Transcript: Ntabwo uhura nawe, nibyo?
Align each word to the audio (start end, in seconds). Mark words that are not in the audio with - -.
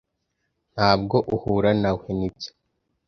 Ntabwo 0.73 1.15
uhura 1.35 1.71
nawe, 1.81 2.05
nibyo? 2.17 2.49